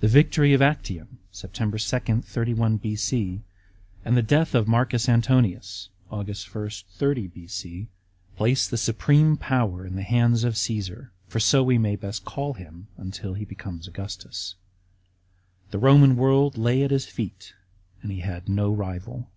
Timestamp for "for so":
11.28-11.62